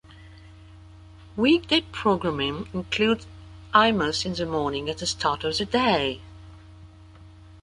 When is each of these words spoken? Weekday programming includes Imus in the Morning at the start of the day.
Weekday 1.37 1.81
programming 1.91 2.67
includes 2.73 3.27
Imus 3.71 4.25
in 4.25 4.33
the 4.33 4.47
Morning 4.47 4.89
at 4.89 4.97
the 4.97 5.05
start 5.05 5.43
of 5.43 5.55
the 5.59 5.65
day. 5.65 6.21